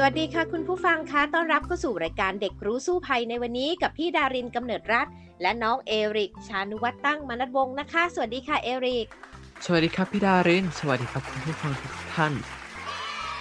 [0.00, 5.06] สวัสดีค่ะคุณผู้ฟังคะต้อนรับเข้าสู่รายการเด็กรู้สู้ภัยในวันนี้กับพี่ดารินกำเนิดรัฐ
[5.42, 9.06] และน้องเอริก ชานุวัตตั้งมนัดวงศ์นะคะ สวัสดีค่ะเอริก
[9.64, 12.32] สวัสดีครับพี่ดาริน สวัสดีครับคุณผู้ฟังทุกท่าน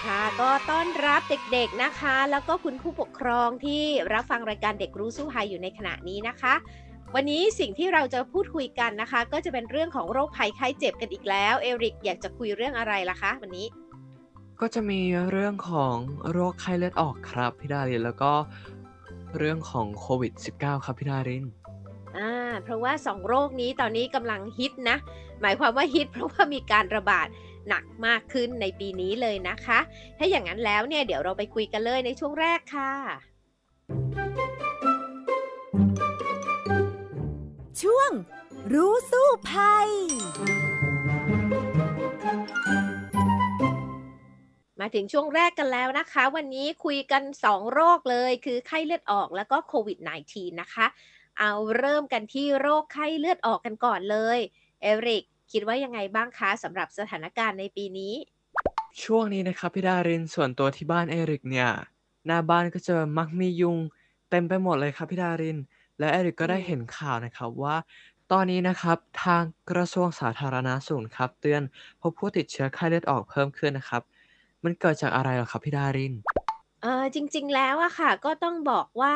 [0.06, 6.54] ค่ะก็ต้อนรับเด็กๆนะคะ แล้วก็คุณผู้ปกครองที่รับฟังรายการเด็กรู้สู้ภัยอยู่ในขณะนี้นะคะ
[7.16, 13.68] วันนี้สิ่งที่เราจะพูดคุยกันนะคะ ก็จะเป็นเรื่องของโรคภัยไข้เจ็บกันอีกแล้วเอริกอยากจะคุยเรื่องอะไรล่ะคะ วันนี้
[14.62, 15.96] ก็จะมีเรื่องของ
[16.32, 18.32] โรคไข้เลือดออกครับพี่ดารินแล้วก็
[19.38, 21.46] เรื่องของโควิด -19 ครับพี่ดาริน
[22.18, 22.34] อ่า
[22.64, 24.98] เพราะว่าสองโรคนี้ตอนนี้กำลังฮิตนะ
[25.42, 27.28] หมายความว่าฮิตเพราะว่ามีการระบาด
[27.68, 29.80] หนักมากขึ้นในปีนี้เลยนะคะ
[30.18, 32.94] ถ้าอย่างนั้นแล้วเนี่ยเดี๋ยวเราไปคุยกันเลยในช่วงแรกค่ะ
[37.82, 38.12] ช่วง
[38.74, 39.90] รู้สู้ภัย
[44.82, 49.98] มาถึงช่วงแรกกันแล้วนะคะ วันนี้คุยกัน 2 โรคเลยคือไข้เลือดออกแล้วก็โควิด
[50.30, 50.86] -19 นะคะ
[51.40, 54.40] เอาเริ่มกันที่โรคไข้เลือดออกกันก่อนเลย
[54.82, 58.14] เอริก คิดว่ายังไงบ้างคะสำหรับสถานการณ์ในปีนี้
[59.04, 61.70] ช่วงนี้นะครับพี่ดารินส่วนตัวที่บ้านเอริกเนี่ย
[62.26, 63.78] หน้าบ้านก็จะมักมียุง
[64.30, 65.58] เต็มไปหมดเลยครับพี่ดาริน
[66.00, 67.76] และเอริกก็ได้เห็นข่าวนะครับว่า
[68.32, 71.62] ตอนนี้นะครับทางกระทรวงสาธารณาสุขครับ เตือน
[72.02, 74.02] พบผู้ติดเชื้อไข้เลือดออกเพิ่มขึ้นนะครับ
[74.66, 76.14] มันเกิดจากอะไรเหรอครับพี่ดาริน
[76.82, 79.16] เออ จริง ๆ แล้วอะค่ะ ก็ต้องบอกว่า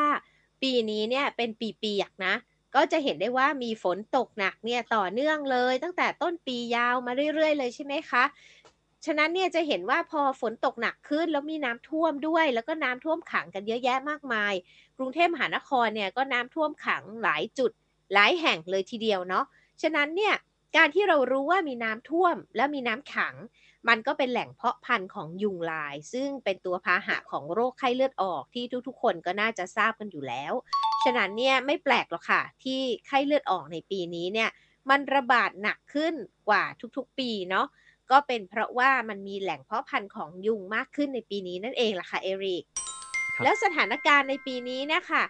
[0.62, 2.34] ปีนี้เนี่ยเป็นปีเปียกนะ
[2.74, 8.24] ก็จะเห็นได้ว่ามีฝนตกหนักเนี่ยต่อเนื่องเลย ตั้งแต่ต้นปียาวมาเรื่อย ๆ เลย ใช่ไหมคะ
[9.06, 14.54] ฉะนั้นเนี่ยจะเห็นว่า พอฝนตกหนักขึ้น แล้วมีน้ำท่วมด้วย แล้วก็น้ำท่วมขังกันเยอะแยะมากมาย
[14.98, 17.70] กรุงเทพมหานครเนี่ยก็น้ำท่วมขังหลายจุด
[18.12, 19.44] หลายแห่งเลยทีเดียวเนาะ
[19.82, 20.34] ฉะนั้นเนี่ย
[20.76, 23.34] การที่เรารู้ว่ามีน้ำท่วม แล้วมีน้ำขัง
[23.88, 30.52] มันก็เป็นแหล่งเพาะพันธุ์ของยุงลาย ซึ่งเป็นตัวพาหะของโรคไข้เลือดออกที่ทุกๆ คนก็น่าจะทราบกันอยู่แล้ว
[31.04, 34.50] ฉะนั้นเนี่ยไม่แปลกหรอกค่ะ ที่ไข้เลือดออกในปีนี้เนี่ย
[34.90, 36.14] มันระบาดหนักขึ้น
[36.48, 36.64] กว่า
[36.96, 37.66] ทุกๆ ปีเนาะ
[38.10, 42.64] ก็เป็นเพราะว่ามันมีแหล่งเพาะพันธุ์ของยุงมากขึ้นในปีนี้นั่นเองล่ะค่ะเอริก
[43.34, 45.22] ครับแล้วสถานการณ์ในปีนี้เนี่ยค่ะ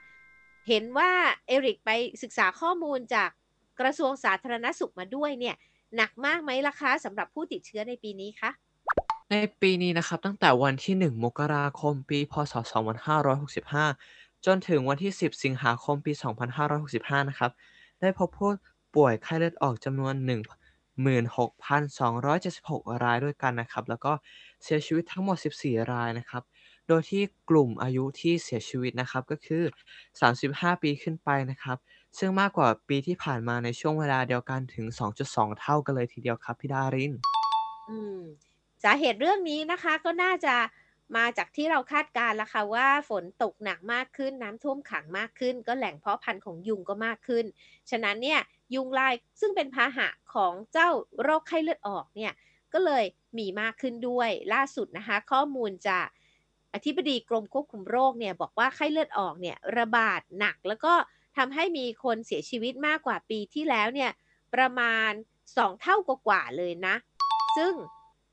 [0.69, 1.11] เห็นว่า
[1.47, 1.91] เอริกไป
[2.23, 3.31] ศึกษาข้อมูลจาก
[3.81, 5.57] กระทรวงสาธารณสุขมาด้วยเนี่ย
[5.97, 8.51] หนักมากไหมล่ะคะสำหรับผู้ติดเชื้อในปีนี้คะ
[9.31, 12.55] ในปีนี้นะครับ ตั้งแต่วันที่ 1 มกราคมปี พศ
[13.51, 16.13] 2565 จนถึงวันที่ 10 สิงหาคมปี
[16.71, 17.51] 2565 นะครับ
[18.01, 18.51] ได้พบผู้
[18.97, 20.15] ป่วยไข้เลือดออกจำนวน
[20.99, 24.13] 16,276 รายด้วยกันนะครับ แล้วก็
[24.63, 26.43] เสียชีวิตทั้งหมด 14 รายนะครับ
[26.89, 29.63] โดยที่กลุ่มอายุที่เสียชีวิตนะครับก็คือ
[30.23, 31.77] 35 ปีขึ้นไปนะครับ
[32.19, 34.87] ซึ่งมากกว่าปีที่ผ่านมาในช่วงเวลาเดียวกันถึง
[35.23, 37.13] 2.2 เท่ากันเลยทีเดียวครับพี่ดาริน
[37.91, 38.21] อืม
[38.85, 40.55] สาเหตุเรื่องนี้นะคะก็น่าจะ
[41.17, 47.45] มาจากที่เราคาดการณ์ละค่ะว่าฝนตกหนักมากขึ้นน้ำท่วมขังมากขึ้น ก็แหล่งเพาะพันธุ์ของยุงก็มากขึ้น
[47.91, 48.41] ฉะนั้นเนี่ย
[48.75, 50.89] ยุงลายซึ่งเป็นพาหะของเจ้า
[51.23, 52.33] โรคไข้เลือดออกเนี่ย
[52.73, 53.05] ก็เลย
[53.39, 56.07] มีมากขึ้นด้วยล่าสุดนะคะ ข้อมูลจาก
[56.75, 60.93] อธิบดีกรมควบคุมโรคเนี่ยบอกว่าไข้เลือดออกเนี่ยระบาดหนักแล้วก็
[61.37, 64.11] ทำให้มีคนเสียชีวิตมากกว่าปีที่แล้วเนี่ย
[64.55, 65.11] ประมาณ
[65.47, 66.97] 2 เท่ากว่าเลยนะ
[67.57, 67.75] ซึ่ง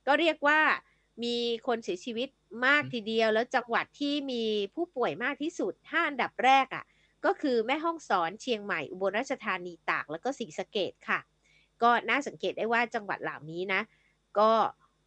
[0.07, 0.59] ก็เรียกว่า
[1.23, 2.29] มีคนเสียชีวิต
[2.65, 4.43] มากทีเดียว แล้วจังหวัดที่มี
[4.75, 6.85] ผู้ป่วยมากที่สุด5อันดับแรกอะ่ะ
[7.25, 11.19] ก็คือแม่ฮ่องสอนเชียงใหม่อุบลราชธานีตาก แล้วก็ศรีสะเกดค่ะ
[11.81, 13.81] ก็น่าสังเกตได้ว่าจังหวัดเหล่านี้นะ
[14.39, 14.51] ก็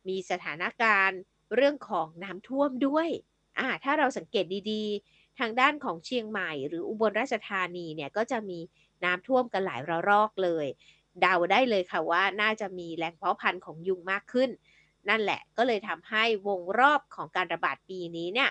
[0.08, 1.20] มีสถานการณ์
[1.54, 3.08] เรื่องของน้ำท่วมด้วย
[3.58, 8.58] อ่าถ้าเราสังเกตดีๆ ทางด้านของเชียงใหม่ หรืออุบลราชธานีเนี่ยก็จะมี
[9.04, 10.66] น้ำท่วมกันหลายระลอกเลย
[11.20, 14.50] เดาได้เลยค่ะว่าน่าจะมีแหล่งเพาะพันธุ์ของยุงมากขึ้น
[15.08, 18.50] นั่นแหละก็เลยทำให้วงรอบของการระบาดปีนี้เนี่ย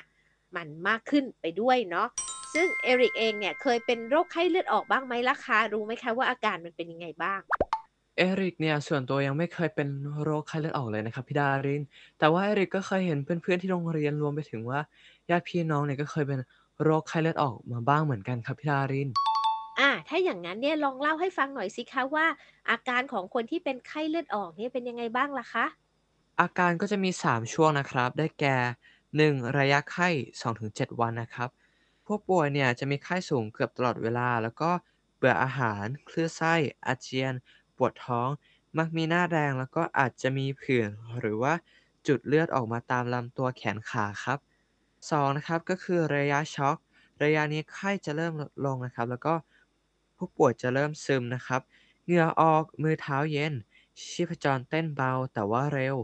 [0.55, 2.07] มันมากขึ้นไปด้วยเนาะ
[2.53, 7.41] ซึ่งเอริกเองเนี่ยเคยเป็นโรคไข้เลือดออกบ้างไหมล่ะคะรู้ไหมคะว่าอาการมันเป็นยังไงบ้าง
[8.17, 9.89] เอริกเนี่ยส่วนตัวยังไม่เคยเป็น
[10.23, 11.81] โรคไข้เลือดออกเลยนะครับพี่ดาริน
[12.19, 14.79] แต่ว่าเอริกก็เคยเห็นเพื่อนๆที่โรงเรียนรวมไปถึงว่า
[15.29, 16.39] ญาติพี่น้องเนี่ยก็เคยเป็น
[16.83, 19.09] โรคไข้เลือดออกมาบ้างเหมือนกันครับพี่ดาริน
[19.79, 22.25] อ่าถ้าอย่างนั้นเนี่ยลองเล่าให้ฟังหน่อยสิคะว่า
[22.69, 25.65] อาการของคนที่เป็นไข้เลือดออกเนี่ยเป็นยังไงบ้างล่ะคะ
[26.39, 28.57] อาการก็จะมี 3 ช่วงนะครับ ได้แก่
[29.17, 29.33] 1.
[29.57, 30.09] ระยะไข้
[30.41, 31.49] 2-7 วันนะครับ
[32.05, 34.71] ผู้ป่วยเนี่ยจะมีไข้สูงเกือบตลอดเวลา แล้วก็
[35.17, 36.53] เบื่ออาหาร คลื่นไส้
[36.85, 37.33] อาเจียน
[37.75, 38.29] ปปวดท้อง
[38.77, 40.89] มักมีหน้าแดงแล้วก็อาจจะมีผื่น
[41.19, 41.53] หรือว่า
[42.07, 44.39] จุดเลือดออกมาตามลำตัวแขนขาครับ
[45.09, 46.77] 2นะครับก็คือระยะช็อก
[47.23, 49.33] ระยะนี้ไข้จะเริ่มลดลงนะครับ แล้วก็
[50.17, 51.61] ผู้ป่วยจะเริ่มซึมนะครับ
[52.05, 53.53] เหงื่อออกมือเท้าเย็น
[54.11, 55.95] ชีพจรเต้นเบาแต่ว่าเร็ว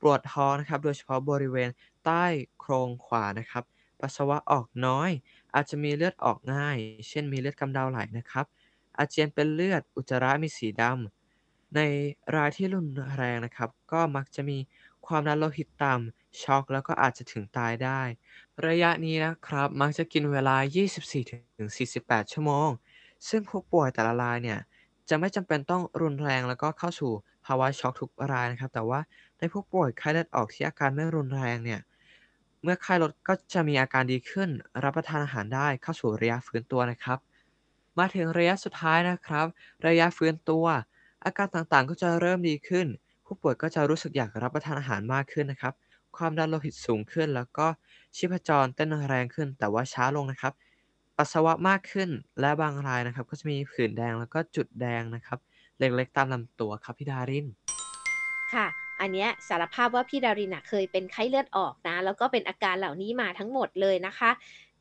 [0.00, 1.70] ปวดท้องนะครับ โดยเฉพาะบริเวณ
[2.04, 2.24] ใต้
[2.60, 3.64] โครงขวานะครับ
[4.00, 5.10] ปัสสาวะออกน้อย
[5.54, 6.76] อาจจะมีเลือดออกง่าย
[7.08, 8.46] เช่นมีเลือดกำเดาไหลนะครับ
[8.98, 11.80] อาเจียนเป็นเลือดอุจจาระมีสีดำใน
[12.36, 14.58] รายที่รุนแรงนะครับ ก็มักจะมี
[15.08, 18.00] ความดันโลหิตต่ำ ช็อกแล้วก็อาจจะถึงตายได้
[18.66, 20.56] ระยะนี้นะครับ มักจะกินเวลา
[21.24, 22.68] 24-48 ชั่วโมง
[23.28, 24.58] ซึ่งผู้ป่วยแต่ละรายเนี่ย
[25.08, 27.12] จะไม่จำเป็นต้องรุนแรงแล้วก็เข้าสู่
[27.46, 29.00] ภาวะช็อกทุกรายนะครับ แต่ว่า
[29.38, 31.80] ในผู้ป่วยไข้เลือดออกที่อาการไม่รุนแรงเนี่ย
[32.62, 34.50] เมื่อไข้ลดก็จะมีอาการดีขึ้น
[34.84, 37.18] รับประทานอาหารได้เข้าสู่ระยะฟื้นตัวนะครับ
[37.98, 39.46] มาถึงระยะสุดท้ายนะครับ
[39.86, 40.66] ระยะฟื้นตัว
[41.24, 42.86] อาการต่างๆก็จะเริ่มดีขึ้น
[43.26, 45.74] ผู้ป่วยก็จะรู้สึกอยากรับประทานอาหารมากขึ้นนะครับ
[46.16, 47.66] ความดันโลหิตสูงขึ้น แล้วก็
[48.16, 50.52] ชีพจรเต้นแรงขึ้น แต่ว่าช้าลงนะครับ
[51.16, 55.38] ปัสสาวะมากขึ้นและบางรายนะครับ ก็จะมีผื่นแดงแล้วก็จุดแดงนะครับ
[55.78, 57.46] เล็กๆตามลำตัวครับพี่ดาริน
[58.52, 58.66] ค่ะ
[59.00, 64.30] อันเนี้ยสารภาพว่าพี่ดารินเคยเป็นไข้เลือดออกนะ แล้วก็เป็นอาการเหล่านี้มาทั้งหมดเลยนะคะ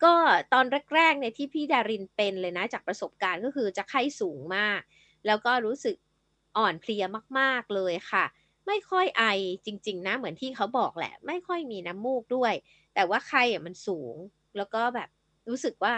[0.04, 0.14] ก็
[0.54, 0.66] ตอน
[0.96, 4.80] แรกๆเนี่ยที่พี่ดารินเป็นเลยนะจากประสบการณ์ก็คือจะไข้สูงมาก
[5.28, 5.96] แล้วก็รู้สึก
[6.58, 7.04] อ่อนเพลีย
[7.40, 8.26] มากๆเลยค่ะ
[8.68, 9.24] ไม่ค่อยไอ
[9.66, 12.54] จริง ๆ นะเหมือนที่เขาบอกแหละ ไม่ค่อยมีน้ำมูกด้วย
[12.96, 14.16] แต่ว่าไข้อะมันสูง
[14.58, 15.10] แล้วก็แบบ
[15.50, 15.96] รู้สึกว่า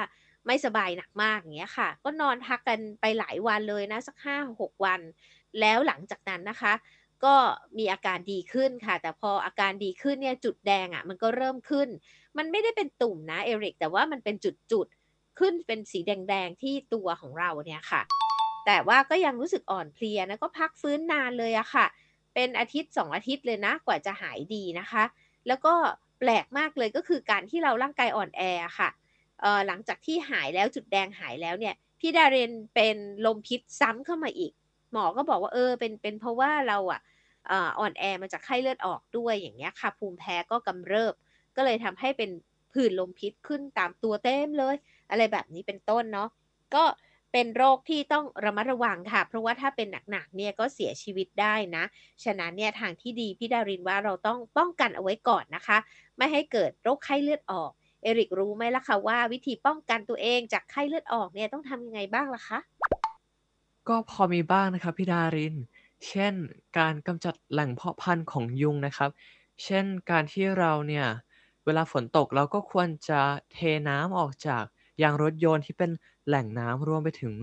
[0.48, 5.02] ไม่สบายหนักมากอย่างเงี้ยค่ะ ก็นอนพักกันไปหลายวันเลยนะสัก5-6วัน
[5.60, 6.74] แล้วหลังจากนั้นนะคะ
[7.26, 7.36] ก็
[7.78, 11.88] มีอาการดีขึ้นค่ะ แต่พออาการดีขึ้นเนี่ยจุดแดงอะ มันก็เริ่มขึ้น
[12.38, 14.36] มันไม่ได้เป็นตุ่มนะเอริกแต่ว่ามันเป็น
[14.72, 18.02] จุดๆขึ้นเป็นสีแดงๆที่ตัวของเราเนี่ยค่ะ
[18.68, 21.86] แต่ว่าก็ยังรู้สึกอ่อนเพลียนะก็พักฟื้นนานเลยอะค่ะ
[22.34, 25.04] เป็นอาทิตย์ 2 อาทิตย์เลยนะ กว่าจะหายดีนะคะ
[25.48, 25.74] แล้วก็
[26.20, 28.42] แปลกมากเลยก็คือการที่เราร่างกายอ่อนแอ
[28.80, 28.90] ค่ะ
[29.44, 34.52] ออหลังจากที่หายแล้วจุดแดงหายแล้วเนี่ยพี่ดารินเป็นลมพิษซ้ำเข้ามาอีก
[34.92, 37.02] หมอก็บอกว่าเออเป็นเป็นเพราะว่าเราอะ
[37.50, 41.14] อ่ออ่อนแอมาจากไข้เลือดออกด้วยอย่างเงี้ยค่ะ ภูมิแพ้ก็กำเริบ
[41.56, 42.30] ก็เลยทำให้เป็น
[42.74, 44.76] ผื่นลมพิษขึ้นตามตัวเต็มเลย
[45.10, 46.30] อะไรแบบนี้เป็นต้นเนาะ
[46.76, 46.84] ก็
[47.40, 51.84] เป็นโรคที่ต้องระมัดระวังค่ะ เพราะว่าถ้าเป็นหนักๆเนี่ยก็เสียชีวิตได้นะ
[52.24, 55.78] ฉะนั้นเนี่ยทางที่ดีพี่ดารินว่าเราต้องป้องกันเอาไว้ก่อนนะคะ
[56.18, 57.72] ไม่ให้เกิดโรคไข้เลือดออก
[58.04, 62.60] เอริกรู้ไหมล่ะคะว่าวิธีป้องกันตัวเองจากไข้เลือดออกเนี่ยต้องทำยังไงบ้างล่ะคะ?
[63.88, 65.56] ก็พอมีบ้างนะครับพี่ดาริน
[66.08, 66.34] เช่น
[66.78, 69.10] การกำจัดแหล่งเพาะพันธุ์ของยุงนะครับ
[69.64, 71.06] เช่นการที่เราเนี่ย
[71.66, 73.58] เวลาฝนตกเราก็ควรจะเท
[73.90, 74.64] น้ำออกจาก
[75.02, 75.92] ยางรถยนต์ที่เป็น
[76.28, 77.34] แหล่งน้ำรวมไปถึง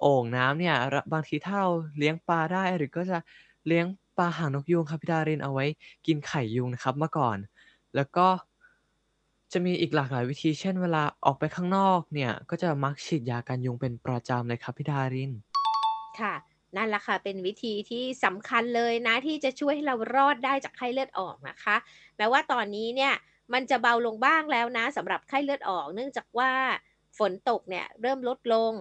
[0.00, 0.76] โอ่งน้ำเนี่ย
[1.12, 3.18] บางทีถ้าเราเลี้ยงปลาได้หรือก็จะ
[3.66, 5.66] เลี้ยงปลาหางนกยูงครับพี่ดารินเอาไว้
[6.06, 7.38] กินไข่ยุงนะครับเมื่อก่อน
[7.96, 8.28] แล้วก็
[9.52, 15.32] จะมีอีกหลากหลายวิธี เช่นเวลาออกไปข้างนอกเนี่ย ก็จะมักฉีดยากันยุงเป็นประจำเลยครับพี่ดาริน
[16.20, 16.34] ค่ะ
[16.76, 21.76] นั่นแหละค่ะ เป็นวิธีที่สำคัญเลยนะ ที่จะช่วยให้เรารอดได้จากไข้เลือดออกนะคะ
[22.16, 23.14] แม้ว่าตอนนี้เนี่ย
[23.52, 26.52] มันจะเบาลงบ้างแล้วนะสำหรับไข้เลือดออก เนื่องจากว่า
[27.18, 28.72] ฝนตกเนี่ยเริ่มลดลง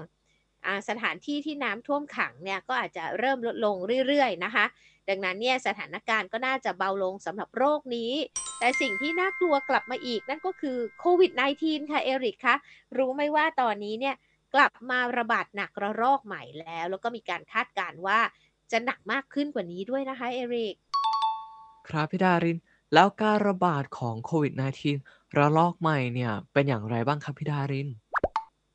[0.90, 3.76] สถานที่ที่น้ำท่วมขังเนี่ยก็อาจจะเริ่มลดลง
[4.08, 4.66] เรื่อยๆนะคะ
[5.10, 8.12] ดังนั้นเนี่ยสถานการณ์ก็น่าจะเบาลงสำหรับโรคนี้
[8.60, 12.56] แต่สิ่งที่น่ากลัวกลับมาอีกนั่นก็คือโควิด -19 ค่ะเอริกคะ
[12.98, 14.16] รู้ไหมว่าตอนนี้เนี่ย
[14.54, 18.20] กลับมาระบาดหนักระลอกใหม่แล้ว แล้วก็มีการคาดการณ์ว่า
[18.72, 20.76] จะหนักมากขึ้นกว่านี้ด้วยนะคะเอริก
[21.88, 22.58] ครับพี่ดาริน
[22.94, 24.54] แล้วการระบาดของโควิด
[24.96, 27.90] -19 ระลอกใหม่เนี่ยเป็นอย่างไรบ้างครับพี่ดาริน?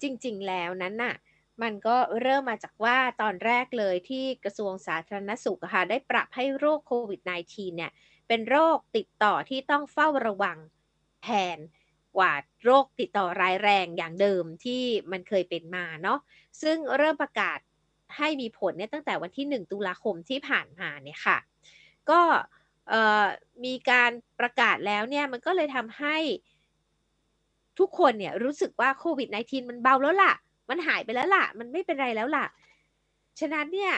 [0.03, 1.15] จริง ๆ แล้วนั้นน่ะ
[1.63, 7.93] มันก็เริ่มมาจากว่าตอนแรกเลยที่กระทรวงสาธารณสุขค่ะได้ปรับให้โรคโควิด -19 เนี่ย
[8.29, 10.59] เป็นโรคติดต่อที่ต้องเฝ้าระวัง
[11.23, 11.59] แทน
[12.17, 12.33] กว่า
[12.65, 16.19] โรคติดต่อร้ายแรงอย่างเดิมที่มันเคยเป็นมาเนาะ
[16.63, 17.59] ซึ่งเริ่มประกาศ
[18.17, 21.39] ให้มีผลเนี่ยตั้งแต่วันที่ 1 ตุลาคมที่ผ่านมาเนี่ยค่ะ
[22.11, 22.21] ก็
[23.65, 26.17] มีการประกาศแล้วเนี่ยมันก็เลยทำให้
[27.79, 30.33] ทุกคนเนี่ยรู้สึกว่าโควิด -19 มันเบาแล้วล่ะ
[30.71, 32.47] มันหายไปแล้วล่ะ มันไม่เป็นไรแล้วล่ะ
[33.41, 33.93] ฉะนั้นเนี่ย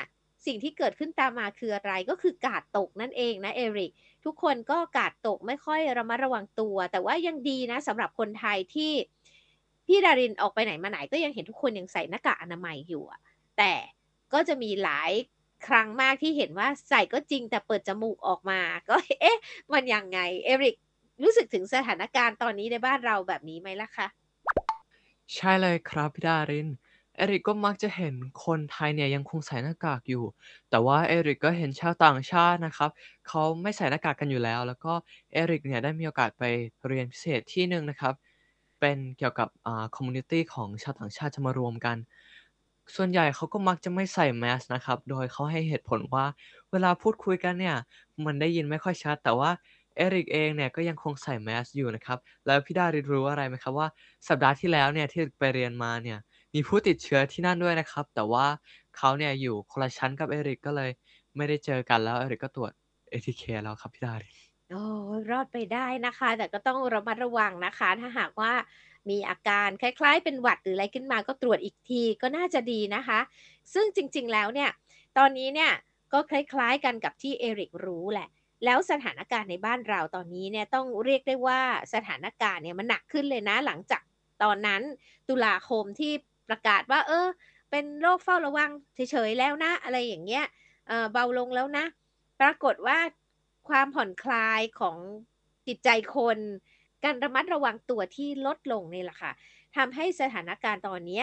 [0.46, 3.92] สิ่งที่เกิดขึ้นตามมาคืออะไรก็คือกาดตกนั่นเองนะเอริก
[4.24, 8.92] ทุกคนก็กาดตกไม่ค่อยระมัดระวังตัว แต่ว่ายังดีนะสำหรับคนไทยที่
[9.86, 13.04] พี่ดารินออกไปไหนมาไหนก็ยังเห็นทุกคนยังใส่หน้ากากอนามัยอยู่
[13.58, 13.72] แต่
[14.32, 15.12] ก็จะมีหลาย
[15.66, 19.38] ครั้งมากที่เห็นว่าใส่ก็จริงแต่เปิดจมูกออกมาก็เอ๊ะ
[19.72, 20.76] มันยังไงเอริก
[21.22, 24.06] รู้สึกถึงสถานการณ์ตอนนี้ในบ้านเราแบบนี้ไหมล่ะคะ?
[25.34, 26.68] ใช่เลยครับพี่ดาริน
[27.16, 30.24] เอริกก็มักจะเห็นคนไทยเนี่ยยังคงใส่หน้ากากอยู่
[30.70, 32.90] แต่ว่าเอริกก็เห็นชาวต่างชาตินะครับ
[33.28, 34.92] เขาไม่ใส่หน้ากากกันอยู่แล้ว แล้วก็
[35.32, 36.44] เอริกเนี่ยได้มีโอกาสไป
[36.86, 38.14] เรียนพิเศษที่หนึ่งนะครับ
[38.80, 41.96] เป็นเกี่ยวกับอ่า community ของชาวต่างชาติจะมารวมกัน
[42.96, 46.26] ส่วนใหญ่เขาก็มักจะไม่ใส่แมสนะครับ โดยเขาให้เหตุผลว่า
[46.70, 47.76] เวลาพูดคุยกันเนี่ย
[48.24, 49.50] มันได้ยินไม่ค่อยชัด แต่ว่า
[49.96, 53.88] เอริกเองเนี่ยก็ยังคงใส่แมสอยู่นะครับ แล้วพี่ดารินรู้อะไรไหมครับว่า
[54.28, 56.18] สัปดาห์ที่แล้วเนี่ยที่ไปเรียนมาเนี่ย
[56.54, 58.46] มีผู้ติดเชื้อที่นั่นด้วยนะครับ แต่ว่า
[58.96, 60.90] เขาเนี่ยอยู่คนละชั้นกับเอริกก็เลย
[61.36, 62.72] ไม่ได้เจอกันแล้วเอริกก็ตรวจ
[63.10, 64.30] ATK แล้วครับพี่ดาริ
[64.70, 64.82] โอ้
[65.30, 68.52] รอดไปได้นะคะ แต่ก็ต้องระมัดระวังนะคะ ถ้าหากว่า
[69.10, 73.20] มีอาการคล้าย ๆ เป็นหวัดหรืออะไรขึ้นมาก็ตรวจอีกทีก็น่าจะดีนะคะ
[73.74, 74.70] ซึ่งจริงๆแล้วเนี่ย
[75.18, 75.72] ตอนนี้เนี่ย
[76.12, 78.28] ก็คล้าย ๆ กันกับที่เอริกรู้แหละ
[78.64, 81.60] แล้วสถานการณ์ในบ้านเราตอนนี้เนี่ยต้องเรียกได้ว่า
[81.94, 84.02] สถานการณ์เนี่ยมันหนักขึ้นเลยนะ หลังจาก
[84.42, 84.82] ตอนนั้น
[85.28, 86.12] ตุลาคมที่
[86.48, 87.26] ประกาศว่า เออ
[87.70, 90.44] เป็นโรคเฝ้าระวังเฉยๆแล้วนะ อะไรอย่างเงี้ย
[90.88, 91.84] เเบาลงแล้วนะ
[92.40, 92.98] ปรากฏว่า
[93.68, 94.96] ความผ่อนคลายของ
[95.66, 96.38] จิตใจคน
[97.04, 99.32] การระมัดระวังตัวที่ลดลงนี่แหละค่ะ
[99.76, 101.22] ทำให้สถานการณ์ตอนนี้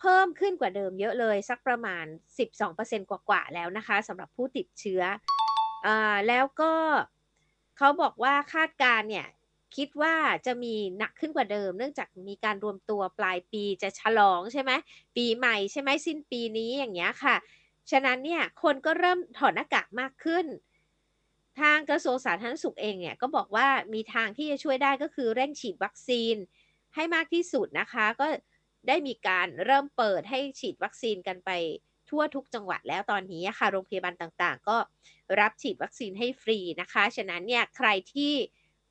[0.00, 2.04] เพิ่มขึ้นกว่าเดิมเยอะเลย สักประมาณ
[2.58, 5.02] 12%กว่าๆแล้วนะคะสำหรับผู้ติดเชื้อ
[5.84, 6.72] อ่าแล้วก็
[7.76, 9.26] เขาบอกว่าคาดการ์เนี่ย
[9.76, 10.14] คิดว่า
[10.46, 14.72] จะมีหนักขึ้นกว่าเดิม เนื่องจากมีการรวมตัวปลายปีจะฉลองใช่ไหม
[15.16, 17.36] ปีใหม่ใช่ไหมสิ้นปีนี้อย่างเงี้ยค่ะ
[17.90, 20.46] ฉะนั้นเนี่ยคนก็เริ่มถอดหน้ากากมากขึ้น
[21.60, 26.36] ทางกระทรวงสาธารณสุขเองเนี่ยก็บอกว่ามีทางที่จะช่วยได้ก็คือเร่งฉีดวัคซีน
[26.94, 28.26] ให้มากที่สุดนะคะ ก็
[28.88, 31.50] ได้มีการเริ่มเปิดให้ฉีดวัคซีนกันไป
[32.10, 34.76] ทั่วทุกจังหวัดแล้วตอนนี้ค่ะ โรงพยาบาลต่างๆ ก็
[35.40, 38.32] รับฉีดวัคซีนให้ฟรีนะคะ ฉะนั้นเนี่ยใครที่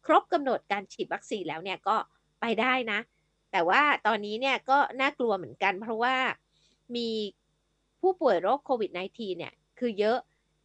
[0.06, 1.98] ครบกำหนดการฉีดวัคซีนแล้วเนี่ยก็
[2.42, 3.00] ไปได้นะ
[3.52, 6.16] แต่ว่าตอนนี้เนี่ยก็น่ากลัวเหมือนกัน เพราะว่า
[6.96, 7.10] มี
[8.02, 10.18] ผู้ป่วยโรคโควิด -19 เนี่ยคือเยอะ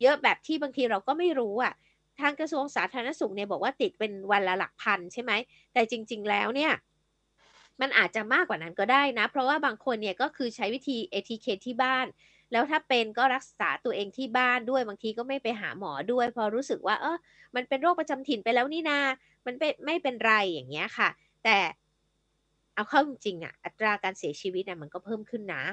[0.03, 1.75] เยอะแบบที่บางทีเราก็ไม่รู้อะ
[2.21, 5.33] ทางกระทรวงสาธารณสุขเนี่ยบอกว่าติดเป็นวันละหลักพันใช่ไหม
[5.73, 6.73] แต่จริง ๆ แล้วเนี่ย
[7.81, 12.07] มันอาจจะมากกว่านั้นก็ได้นะ เพราะว่าบางคนเนี่ยก็คือใช้วิธี ATK ที่บ้าน
[12.55, 17.17] แล้วถ้าเป็นก็รักษาตัวเองที่บ้านด้วยบางทีก็ไม่ไปหาหมอด้วย พอรู้สึกว่าเออ
[17.57, 18.99] มันเป็นโรคประจำถิ่นไปแล้วนี่นา
[19.47, 21.09] มันเป็นไม่เป็นไรอย่างเงี้ยค่ะ
[21.45, 21.57] แต่
[22.75, 25.65] เอาเข้าจริงอะอัตราการเสียชีวิตอะมันก็เพิ่มขึ้นนะ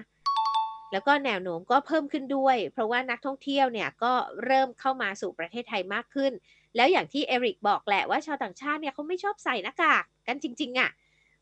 [0.92, 4.14] แล้วก็แนวโน้มก็เพิ่มขึ้นด้วย เพราะว่านักท่องเที่ยวเนี่ยก็
[4.46, 6.32] เริ่มเข้ามาสู่ประเทศไทยมากขึ้น
[6.76, 10.90] แล้วอย่างที่เอริกบอกแหละว่าชาวต่างชาติเนี่ยเขาไม่ชอบใส่หน้ากากกันจริง ๆอะ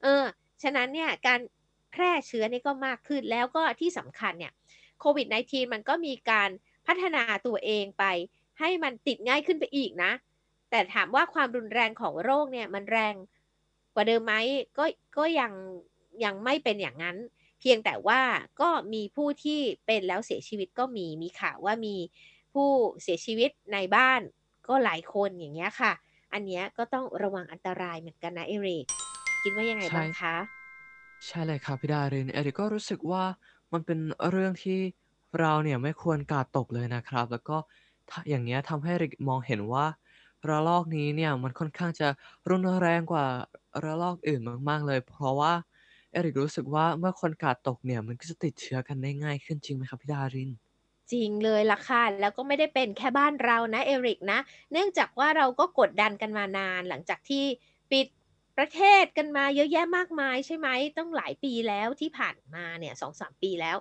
[0.03, 0.23] เออ
[0.63, 1.39] ฉะนั้นเนี่ยการ
[1.91, 4.53] แพร่เชื้อนี่ก็มากขึ้นแล้วก็ที่สำคัญเนี่ย
[4.99, 6.49] โควิด -19 มันก็มีการ
[6.87, 8.03] พัฒนาตัวเองไป
[8.59, 10.11] ให้มันติดง่ายขึ้นไปอีกนะ
[10.69, 13.15] แต่ถามว่าความรุนแรงของโรคเนี่ยมันแรง
[13.93, 14.33] กว่าเดิมไหม
[14.77, 14.85] ก็
[15.17, 15.51] ก็ยัง
[16.23, 17.17] ยังไม่เป็นอย่างนั้น
[17.59, 18.21] เพียงแต่ว่า
[18.61, 21.95] ก็มีผู้ที่เป็นแล้วเสียชีวิตก็มีมีข่าวว่ามี
[22.53, 22.69] ผู้
[23.01, 24.21] เสียชีวิตในบ้าน
[24.67, 25.91] ก็หลายคนอย่างเงี้ยค่ะ
[26.33, 28.85] อันเนี้ยก็ต้องระวังอันตรายเหมือนกันนะเอริก
[29.41, 30.35] คิดว่ายังไงบ้างคะ
[31.25, 33.23] ใช่เลยครับพี่ดาริน เอริกก็รู้สึกว่า
[33.73, 33.99] มันเป็น
[34.31, 34.79] เรื่องที่
[35.39, 37.57] เราเนี่ยไม่ควรกาดตกเลยนะครับ แล้วก็
[38.09, 39.85] ถ้าอย่างเงี้ยทำให้เอริกมองเห็นว่า
[40.49, 42.07] ระลอกนี้เนี่ยมันค่อนข้างจะ
[42.49, 43.25] รุนแรงกว่า
[43.83, 45.53] ระลอกอื่นมากๆเลย เพราะว่า
[46.11, 50.51] เอริกรู้สึกว่าเมื่อคนกาดตกเนี่ยมันก็จะติดเชื้อกันได้ง่ายขึ้นจริงไหมครับพี่ดาริน
[51.11, 54.39] จริงเลยล่ะค่ะ แล้วก็ไม่ได้เป็นแค่บ้านเรานะเอริกนะ
[54.71, 57.43] เนื่องจากว่าเราก็กดดันกันมานานหลังจากที่
[57.91, 58.07] ปิด
[58.63, 63.77] ประเทศกันมาเยอะแยะมากมายใช่ไหมต้องหลายปีแล้วที่ผ่านมาเนี่ยสองสามปีแล้ว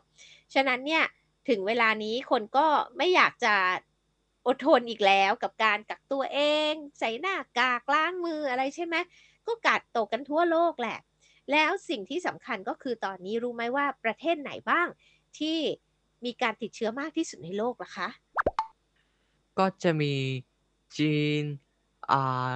[0.55, 1.05] ฉะนั้นเนี่ย
[1.49, 2.67] ถึงเวลานี้คนก็
[2.97, 3.55] ไม่อยากจะ
[4.47, 8.97] อดทนอีกแล้วกับการกักตัวเอง ใส่หน้ากากล้างมืออะไรใช่ไหม
[9.47, 10.99] ก็กัดตกกันทั่วโลกแหละ
[11.53, 14.87] แล้วสิ่งที่สำคัญก็คือตอนนี้รู้ไหมว่าประเทศไหนบ้าง
[15.39, 15.59] ที่
[16.25, 18.09] มีการติดเชื้อมากที่สุดในโลกล่ะคะ
[19.59, 20.15] ก็จะมี
[20.99, 21.43] จีน
[22.11, 22.55] อ่า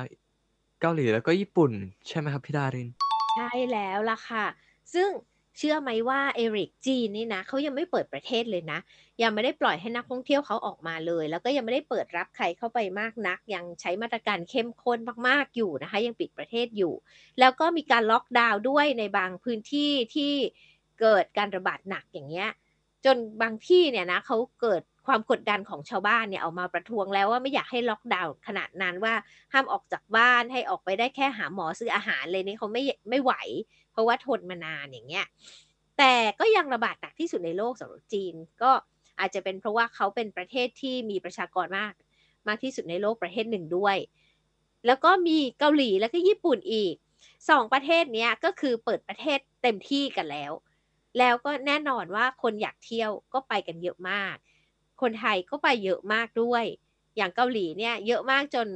[0.84, 1.72] เกาหลีแล้วก็ญี่ปุ่น
[2.08, 2.88] ใช่ไหมครับพี่ดาริน
[3.34, 4.46] ใช่แล้วล่ะค่ะ
[4.94, 5.08] ซึ่ง
[5.58, 8.78] เชื่อไหมว่าเอริกจีนนี่นะเขายังไม่เปิดประเทศเลยนะ
[9.22, 14.98] ยังไม่ได้ปล่อยให้นักท่องเที่ยวเขาออกมาเลย แล้วก็ยังไม่ได้เปิดรับใครเข้าไปมากนัก ยังใช้มาตรการเข้มข้น
[15.28, 16.94] มากๆอยู่นะคะ ยังปิดประเทศอยู่
[17.40, 20.32] แล้วก็มีการล็อกดาวน์ด้วยในบางพื้นที่ที่
[21.00, 22.50] เกิดการระบาดหนักอย่างเงี้ย
[23.04, 29.14] จนบางที่เนี่ยนะเขาเกิด ความกดดันของชาวบ้านเนี่ยออกมาประท้วงแล้วว่าไม่อยากให้ล็อกดาวน์ขนาดนั้นว่า
[29.52, 33.32] ห้ามออกจากบ้านให้ออกไปได้แค่หาหมอซื้ออาหารเลยนี่เขาไม่ไม่ไหว
[33.92, 35.26] เพราะว่าทนมานานอย่างเงี้ย
[35.98, 38.70] แต่ก็ยังระบาดหนักที่สุดในโลกสำหรับจีน ก็
[39.20, 41.92] อาจจะเป็นเพราะว่าเขาเป็นประเทศที่มีประชากรมาก
[42.48, 43.96] มากที่สุดในโลกประเทศหนึ่งด้วย
[44.86, 46.94] แล้วก็มีเกาหลีแล้วก็ญี่ปุ่นอีก
[47.50, 50.52] สองประเทศเนี้ยก็คือเปิดประเทศเต็มที่กันแล้ว
[51.18, 54.34] แล้วก็แน่นอนว่าคนอยากเที่ยวก็ไปกันเยอะมาก
[55.02, 56.64] คนไทยก็ไปเยอะมากด้วย
[57.16, 58.68] อย่างเกาหลีเนี่ยเยอะมากจน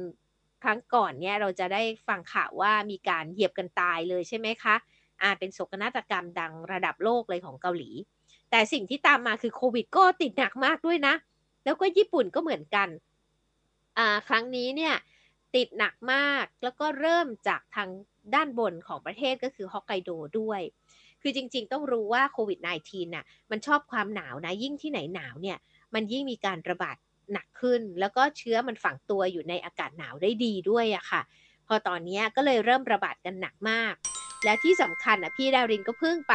[0.63, 4.75] ครั้งก่อนเนี่ยเราจะได้ฟังข่าวว่ามีการเหยียบกันตายเลยใช่ไหมคะ
[5.21, 7.91] อ่าเป็นโศกนาฏกรรมดังระดับโลกเลยของเกาหลี
[8.51, 11.15] แต่สิ่งที่ตามมาคือโควิดก็ติดหนักมากด้วยนะ
[11.63, 12.89] แล้วก็ญี่ปุ่นก็เหมือนกัน
[13.97, 14.95] อ่าครั้งนี้เนี่ย
[15.55, 17.89] ติดหนักมาก แล้วก็เริ่มจากทาง
[18.35, 20.61] ด้านบนของประเทศก็คือฮอกไกโดด้วย
[21.21, 25.57] คือจริงๆ ต้องรู้ว่าโควิด -19 น่ะ มันชอบความหนาวนะ ยิ่งที่ไหนหนาวเนี่ย
[25.93, 26.97] มันยิ่งมีการระบาด
[27.33, 31.21] หนักขึ้น แล้วก็เชื้อมันฝังตัวอยู่ในอากาศหนาวได้ดีด้วยอะค่ะ
[31.67, 33.93] พอตอนนี้ก็เลยเริ่มระบาดกันหนักมาก
[34.43, 36.33] และที่สำคัญอะพี่ดารินก็เพิ่งไป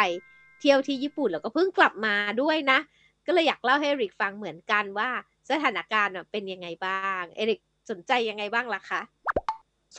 [0.61, 2.79] เที่ยวที่ญี่ปุ่นแล้วก็เพิ่งกลับมาด้วยนะ
[3.27, 5.09] ก็เลยอยากเล่าให้เอริกฟังเหมือนกันว่า
[5.51, 9.01] สถานการณ์เป็นยังไงบ้าง เอริกสนใจยังไงบ้างล่ะคะ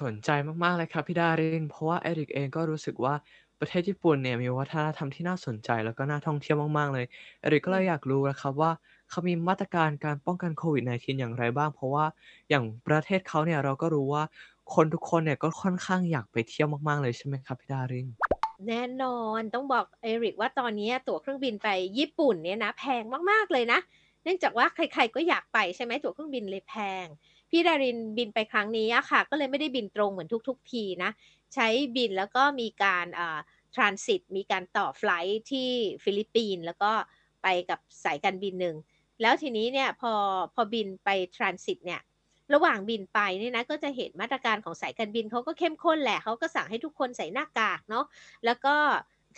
[0.02, 0.30] สนใจ
[0.64, 3.14] มากๆเลยครับพี่ดาริน เพราะว่าเอริกเองก็รู้สึกว่า
[3.60, 7.06] ประเทศญี่ปุ่นเนี่ยมีวัฒนธรรมที่น่าสนใจแล้วก็น่าท่องเที่ยวมากๆเลย
[7.42, 8.72] เอริกก็เลยอยากรู้นะครับว่า
[9.14, 12.06] เขามีมาตรการการป้องกันโควิด -19 อย่างไรบ้าง เพราะว่า
[12.50, 14.24] อย่างประเทศเขาเนี่ยเราก็รู้ว่า
[14.74, 18.08] คนทุกคนเนี่ยก็ค่อนข้างอยากไปเที่ยวมาก ๆ เลยใช่ไหมครับพี่ดาริน
[18.68, 23.80] แน่นอนต้องบอกเอริกว่าตอนนี้ตั๋วเครื่องบินไปญี่ปุ่นเนี่ยนะแพงมากๆเลยนะ
[24.24, 27.06] เนื่องจากว่าใครๆก็อยากไปใช่ไหมตั๋วเครื่องบินเลยแพง
[27.50, 31.12] พี่ดารินบินไปครั้งนี้อะค่ะ ก็เลยไม่ได้บินตรงเหมือนทุก ๆ ทีนะ
[31.54, 33.40] ใช้บินแล้วก็มีการอ่า
[33.76, 35.70] transit มีการต่อ flight ที่
[36.04, 36.92] ฟิลิปปินส์แล้วก็
[37.44, 38.76] ไปกับสายการบินหนึ่ง
[39.24, 40.14] แล้วทีนี้เนี่ยพอ
[40.54, 42.02] พอบินไป transit เนี่ย
[42.54, 48.06] ระหว่างบินไปเนี่ยนะก็จะเห็นมาตรการของสายการบินเขาก็เข้มข้นแหละเขาก็สั่งให้ทุกคนใส่หน้ากากเนาะ
[48.46, 48.76] แล้วก็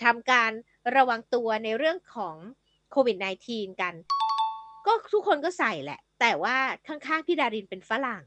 [0.04, 0.52] ทำการ
[0.96, 2.36] ระวังตัวในเรื่องของ
[2.92, 3.18] โควิด
[3.50, 3.94] -19 กัน
[4.86, 6.56] ก็ทุกคนก็ใส่แหละ แต่ว่า
[6.88, 8.22] ข้างๆพี่ดารินเป็นฝรั่ง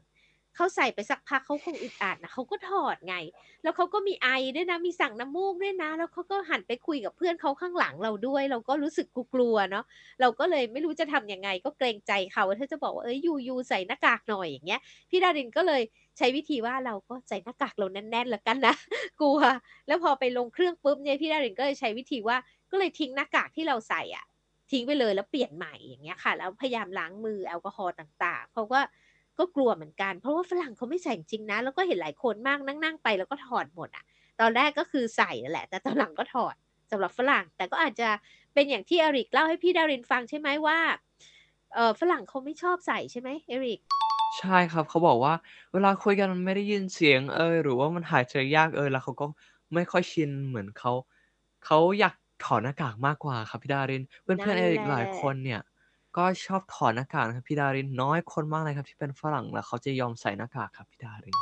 [0.59, 3.15] เขาใส่ไปสักพักเขาคงอึดอัดนะเขาก็ถอดไง
[3.63, 9.85] แล้วเขาก็มีไอด้วยนะ มีสั่งน้ำมูกด้วยนะ แล้วเขาก็หันไปคุยกับเพื่อนเขาข้างหลังเราด้วย เราก็รู้สึกกลัวๆเนาะ
[10.21, 15.81] เราก็เลยไม่รู้จะทำยังไง ก็เกรงใจเขาถ้าจะบอกว่าเอ้ยยูยูใส่หน้ากากหน่อยอย่างเงี้ยพี่ดารินก็เลย
[16.17, 18.75] ใช้วิธีว่าเราก็ใส่หน้ากากเราแน่นๆแล้วกันนะ
[19.21, 19.39] กลัว
[19.87, 22.37] แล้วพอไปลงเครื่องปุ๊บเนี่ยพี่ดารินก็เลยใช้วิธีว่า
[22.71, 24.25] ก็เลยทิ้งหน้ากากที่เราใส่อะ
[24.71, 28.81] ทิ้งไปเลยแล้วเปลี่ยนใหม่อย่างเงี้ยค่ะ แล้วพยายามล้างมือแอลกอฮอล์ต่างๆ เพราะว่า
[29.39, 34.03] ก็กลัวเหมือนกัน เพราะว่าฝรั่งเขาไม่ใส่จริงนะ แล้วก็เห็นหลายคนมากนั่งๆไปแล้วก็ถอดหมดอะ
[34.39, 36.55] ตอนแรกก็คือใส่นั่นแหละ แต่ตอนหลังก็ถอด
[36.91, 38.09] สำหรับฝรั่ง แต่ก็อาจจะ
[38.53, 40.77] เป็นอย่างที่เอริกเล่าให้พี่ดารินฟังใช่ไหมว่า
[41.73, 43.79] เออฝรั่งเขาไม่ชอบใส่ใช่ไหมเอริก
[44.39, 45.33] ใช่ครับเขาบอกว่า
[45.73, 49.25] เวลาคุยกันมันไม่ได้ยินเสียงเอยหรือว่ามันหายใจยากเอยแล้วเขาก็
[49.73, 50.93] ไม่ค่อยชินเหมือนเขา
[51.65, 55.61] เขาอยากถอดหน้ากากมากกว่าครับพี่ดาริน เพื่นั่อนนๆเอแหริลกะหลายคนเนี่ย
[56.17, 61.35] ก็ชอบถอดหน้ากากนะครับพี่ดารินน้อยคนมากเลยครับ ที่เป็นฝรั่งแล้วเขาจะยอมใส่หน้ากากครับพี่ดาริน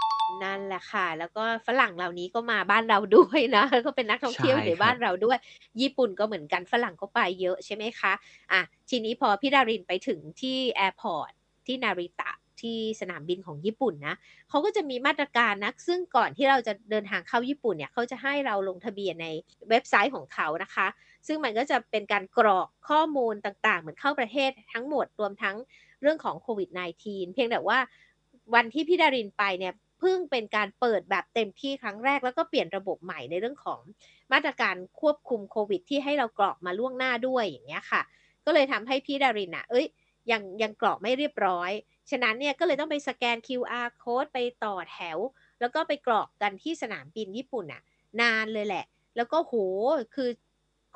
[0.43, 5.38] นั่นแหละค่ะ แล้วก็ฝรั่งเหล่านี้ก็มาบ้านเราด้วยนะ ก็เป็นนักท่องใช่เที่ยวอยู่ในครับ้าบนเราด้วย
[5.82, 8.13] ญี่ปุ่นก็เหมือนกันฝรั่งก็ไปเยอะใช่ไหมคะ
[8.51, 11.31] อะทีนี้พอพี่ดารินไปถึงที่ airport
[11.65, 14.15] ที่นาริตะ ที่สนามบินของญี่ปุ่นนะ
[14.49, 19.27] เขาก็จะมีมาตรการนะซึ่งก่อนที่เราจะเดินทางเข้าญี่ปุ่นเนี่ยเขาจะให้เราลงทะเบียนใน
[19.69, 20.87] เว็บไซต์ของเขานะคะ
[21.27, 25.55] ซึ่งมันก็จะเป็นการกรอกข้อมูลต่างๆ เหมือนเข้าประเทศทั้งหมดรวมทั้ง
[26.01, 26.69] เรื่องของโควิด
[27.03, 27.79] -19 เพียงแต่ว่า
[28.55, 33.79] วันที่พี่ดารินไปเนี่ยเพิ่งเป็นการเปิดแบบเต็มที่ครั้งแรกแล้วก็เปลี่ยนระบบใหม่ในเรื่องของ
[34.31, 38.01] มาตรการควบคุมโควิด ที่ให้เรากรอกมาล่วงหน้าด้วยอย่างเงี้ยค่ะ
[38.45, 39.85] ก็เลยทำให้พี่ดารินอะ เอ้ย
[40.31, 41.71] ยังยังกรอกไม่เรียบร้อย
[42.09, 45.17] ฉะนั้นเนี่ยก็เลยต้องไปสแกน QR code ไปต่อแถว
[45.59, 47.81] แล้วก็ไปกรอกกันที่สนามบินญี่ปุ่นอะ
[48.21, 48.85] นานเลยแหละ
[49.15, 49.53] แล้วก็โห
[50.15, 50.29] คือ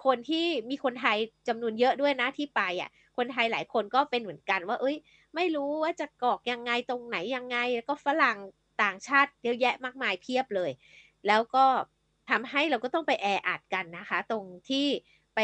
[0.06, 1.18] คนที่มีคนไทย
[1.48, 4.96] จำนวนเยอะด้วยนะที่ไปอะ คนไทยหลายคนก็เป็นเหมือนกันว่า เอ้ย
[5.36, 8.38] ไม่รู้ว่าจะกรอกยังไงตรงไหนยังไง แล้วก็ฝรั่ง
[8.84, 10.72] ต่างชาติเยอะแยะมากมายเพียบเลย
[11.28, 11.66] แล้วก็
[12.30, 14.88] ทำให้เราก็ต้องไปแออัดกันนะคะ ตรงที่
[15.36, 15.40] ไป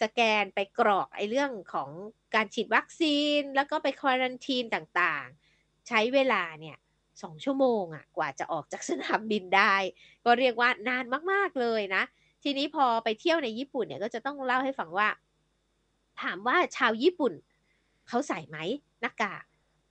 [0.00, 1.90] สแกนไปกรอกไอ้เรื่องของ
[2.34, 6.76] การฉีดวัคซีน แล้วก็ไปควอรันทีนต่างๆ ใช้เวลาเนี่ย
[7.22, 9.74] สองชั่วโมงอะกว่าจะออกจากสนามบินได้
[10.24, 12.02] ก็เรียกว่านานมากๆเลยนะ
[12.42, 15.08] ทีนี้พอไปเที่ยวในญี่ปุ่นเนี่ยก็จะต้องเล่าให้ฟังว่า
[16.22, 17.32] ถามว่าชาวญี่ปุ่น
[18.08, 18.58] เขาใส่ไหม
[19.00, 19.44] หน้ากาก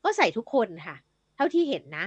[0.04, 0.98] ก็ใส่ทุกคนค่ะ
[1.36, 2.06] เท่าที่เห็นนะ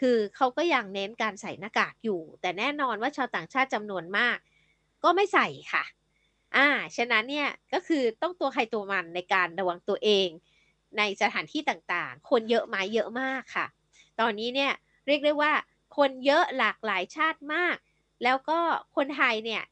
[0.00, 4.36] คือเขาก็ยังเน้นการใส่หน้ากากอยู่ แต่แน่นอนว่าชาวต่างชาติจำนวนมาก
[5.04, 5.84] ก็ไม่ใส่ค่ะ
[6.56, 10.28] อ่า ฉะนั้นเนี่ยก็คือต้องตัวใครตัวมันในการระวังตัวเอง
[10.98, 13.66] ในสถานที่ต่างๆ คนเยอะไหมเยอะมากค่ะ
[14.20, 14.72] ตอนนี้เนี่ย
[15.06, 15.52] เรียกได้ว่า
[15.96, 17.76] คนเยอะหลากหลายชาติมาก
[18.24, 18.58] แล้วก็
[18.96, 19.62] คนไทยเนี่ย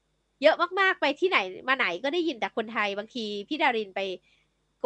[0.42, 4.01] เยอะมากๆไปที่ไหนมาไหนก็ได้ยินแต่คนไทยบางทีพี่ดารินไป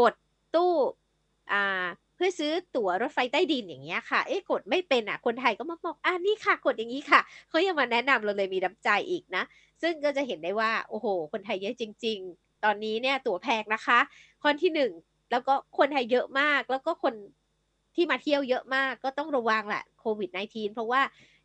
[0.01, 0.15] กด
[0.55, 0.73] ตู้
[1.53, 1.87] อ่า
[2.19, 9.45] เพื่อซื้อตั๋วรถไฟใต้ดินอย่างเงี้ยค่ะ เอ๊ะกดไม่เป็นอะ คนไทยก็มาบอกอ่านี่ค่ะ กดอย่างนี้ค่ะเขายังมาแนะนำเราเลยมีน้ำใจอีกนะ
[9.83, 13.99] ซึ่งก็จะเห็นได้ว่า โอ้โห คนไทยเยอะจริง ๆ ตอนนี้เนี่ยตั๋วแพงนะคะ
[14.43, 14.93] ข้อที่หนึ่ง
[15.31, 17.15] แล้วก็คนไทยเยอะมาก แล้วก็คน
[17.95, 21.03] ที่มาเที่ยวเยอะมากก็ต้องระวังแหละโควิด -19 เพราะว่า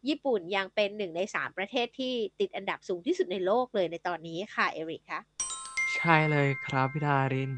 [0.08, 5.22] ญี่ปุ่นยังเป็นหนึ่งในสามประเทศที่ติดอันดับสูงที่สุดในโลกเลยในตอนนี้ค่ะ เอริกคะ
[5.96, 7.52] ใช่เลยครับพี่ดาริน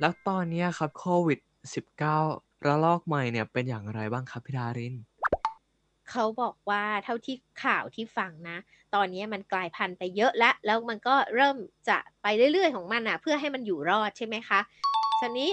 [0.00, 4.94] แล้วตอนเนี้ยครับโควิด -19 ระลอกใหม่เนี่ยเป็นอย่างไรบ้างครับพี่ดาริน
[6.10, 8.58] เขาบอกว่าเท่าที่ข่าวที่ฟังนะ
[8.94, 11.56] ตอนนี้มันกลายพันธุ์ไปเยอะแล้ว แล้วมันก็เริ่ม
[11.88, 14.60] จะไปเรื่อยๆของมันอะ เพื่อให้มันอยู่รอดใช่ไหมคะ
[15.20, 15.50] ทีนี้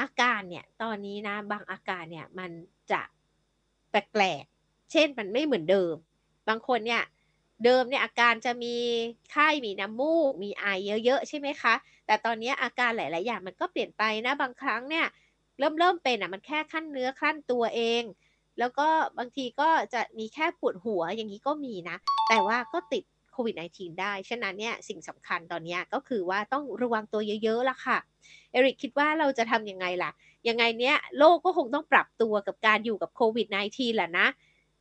[0.00, 2.50] อาการเนี่ยตอนนี้นะบางอาการเนี่ยมัน
[2.92, 3.00] จะ
[3.90, 5.94] แปลกๆ เช่นมันไม่เหมือนเดิม
[6.48, 7.02] บางคนเนี่ย
[7.64, 8.76] เดิมเนี่ยอาการจะมี
[9.32, 10.66] ไข้มีน้ำมูก มีไอ
[11.04, 11.74] เยอะๆใช่ไหมคะ
[12.06, 15.06] แต่ตอนนี้อาการหลาย ๆ อย่างมันก็เปลี่ยนไปนะบางครั้งเนี่ย
[15.58, 18.02] เริ่มเริ่มเป็นอะมันแค่ขั้นเนื้อขั้นตัวเอง
[18.58, 21.96] แล้วก็บางทีก็จะมีแค่ปวดหัวอย่างนี้ก็มีนะ
[22.28, 27.98] แต่ว่าก็ติดโควิด -19 ได้ ฉะนั้นเนี่ยสิ่งสำคัญตอนนี้ก็คือว่าต้องระวังตัวเยอะ ๆ ละค่ะ
[28.52, 30.10] เอริกคิดว่าเราจะทำยังไงล่ะ
[30.48, 34.26] ยังไงเนี้ยโลกก็คงต้องปรับตัวกับการอยู่กับโควิด -19 แหละนะ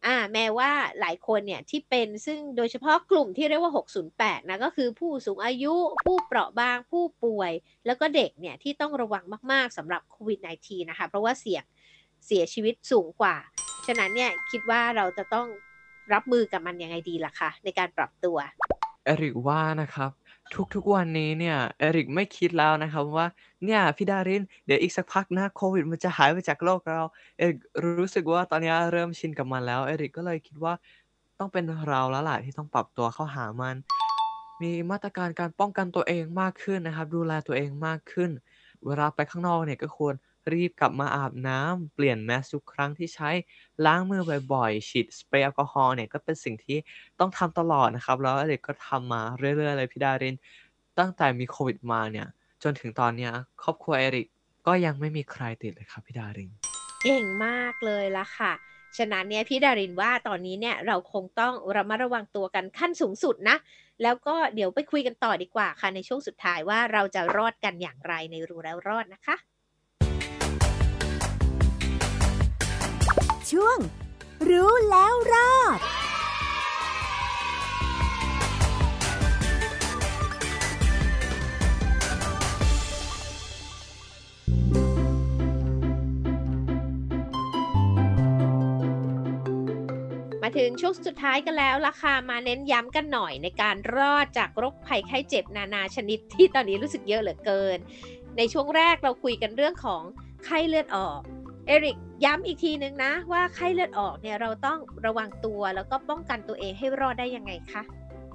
[0.06, 3.72] อ่าแม้ว่าหลายคนเนี่ยที่เป็นซึ่งโดยเฉพาะกลุ่มที่เรียกว่า
[4.12, 5.74] 608 นะก็คือผู้สูงอายุ
[6.06, 7.52] ผู้เปราะบางผู้ป่วย
[7.86, 11.64] แล้วก็เด็กเนี่ยที่ต้องระวังมากๆสำหรับโควิด -19 นะคะ เพราะว่าเสี่ยง
[12.26, 13.36] เสียชีวิตสูงกว่า
[13.88, 15.48] ฉะนั้นเนี่ยคิดว่าเราจะต้อง
[16.14, 18.38] รับมือกับมันยังไงดีล่ะคะในการปรับตัว
[19.06, 20.12] เอริกว่านะครับ
[20.76, 23.28] ทุกๆวันนี้เนี่ยเอริกไม่คิดแล้วนะครับว่า
[23.66, 27.02] เนี่ยพี่ดารินเดี๋ยวอีกสักพักนะโควิดมันจะหายไปจากโลกเรา
[27.38, 27.58] เอริก
[28.00, 30.74] รู้สึกว่าตอนนี้เริ่มชินกับมันแล้วเอริกก็เลยคิดว่า
[31.40, 33.76] ต้องเป็นเราแล้วล่ะที่ต้องปรับตัวเข้าหามัน
[34.62, 38.30] มีมาตรการการป้องกันตัวเองมากขึ้นนะครับ ดูแลตัวเองมากขึ้น
[38.86, 40.14] เวลาไปข้างนอกเนี่ยก็ควร
[40.54, 43.30] รีบกลับมาอาบน้ำเปลี่ยนแมสทุกครั้งที่ใช้
[43.86, 44.22] ล้างมือ
[44.54, 46.78] บ่อยๆฉีดสเปรย์แอลกอฮอล์เนี่ยก็เป็นสิ่งที่
[47.20, 50.36] ต้องทำตลอดนะครับ แล้วเด็กก็ทำมาเรื่อยๆเลยพี่ดาริน
[51.00, 52.28] ตั้งแต่มีโควิดมาเนี่ย
[52.64, 53.32] จนถึงตอนเนี้ย
[53.64, 54.28] ครอบครัวเอริก
[54.68, 56.52] ก็ยังไม่มีใครติดเลยครับพี่ดาริน
[57.02, 58.54] เก่งมากเลยละค่ะ
[58.98, 63.58] ฉะนั้นเนี่ยพี่ดารินว่าตอนนี้เนี่ยเราคงต้องระมัดระวังตัวกันขั้นสูงสุดนะ
[64.04, 69.36] แล้วก็เดี๋ยวไปคุยกันต่อดีกว่าค่ะในช่วงสุดท้ายว่าเราจะรอดกันอย่างไรในรู้แล้วรอดนะคะ
[73.52, 73.78] ช่วง
[74.50, 75.80] รู้แล้วรอด
[90.42, 97.78] มาถึงช่วงสุดท้ายกันแล้วล่ะค่ะมาเน้นย้ำกันหน่อยในการรอดจากโรคภัยไข้เจ็บนานาชนิดที่ตอนนี้รู้สึกเยอะเหลือเกิน
[98.38, 100.02] ในช่วงแรกเราคุยกันเรื่องของ
[100.46, 101.22] ไข้เลือดออก
[101.70, 107.82] เอริกย้ำอีกทีนึงนะ ว่าไข้เลือดออกเนี่ยเราต้องระวังตัวแล้วก็ป้องกันตัวเองให้รอดได้ยังไงคะ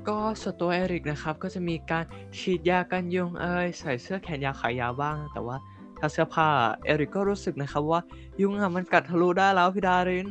[0.08, 2.04] ก็ส่วนตัวเอริกนะครับก็จะมีการ
[2.38, 5.56] ฉีดยากันยุงเอยใส่เสื้อแขนยาวขายาวบ้าง แต่ว่า
[5.98, 6.48] ถ้าเสื้อผ้า
[6.84, 8.00] เอริกก็รู้สึกนะครับว่า
[8.40, 10.28] ยุงอะมันกัดทะลุได้แล้วพี่ดาริน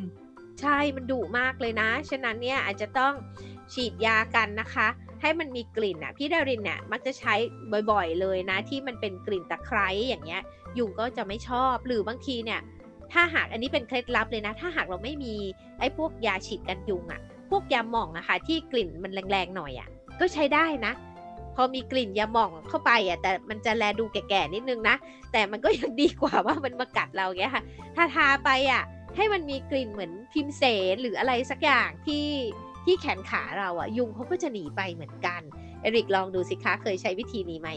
[0.61, 3.13] ใช่มันดุมากเลยนะ ฉะนั้นเนี่ยอาจจะต้อง
[3.73, 4.87] ฉีดยากันนะคะ
[5.21, 7.33] ให้มันมีกลิ่นอะพี่ดารินเนี่ยมักจะใช้
[7.91, 10.41] บ่อยๆเลยนะ ที่มันเป็นกลิ่นตะไคร้อย่างเงี้ย
[10.77, 12.61] ยุงก็จะไม่ชอบหรือบางทีเนี่ย
[13.13, 15.35] ถ้าหากอันนี้เป็นเคล็ดลับเลยนะ ถ้าหากเราไม่มี
[15.79, 19.87] ไอ้พวกยาฉีดกันยุงอะ พวกยาหม่องอะค่ะที่กลิ่นมันแรงๆหน่อยอะ
[20.19, 20.93] ก็ใช้ได้นะ
[21.55, 24.95] พอมีกลิ่นยาหม่องเข้าไปอะแต่มันจะแลดูแก่ๆนิดนึงนะ
[25.31, 27.63] แต่มันก็ยังดีกว่าว่ามันมากัดเราเงี้ยค่ะ
[27.95, 28.83] ถ้าทาไปอะ
[29.15, 32.25] ให้มันมีกลิ่นเหมือนพิมเสนหรืออะไรสักอย่างที่
[32.85, 35.41] ที่แขนขาเราอะยุงเขาก็จะหนีไปเหมือนกัน
[35.81, 37.69] เอริกลองดูสิคะเคยใช้วิธีนี้ไหม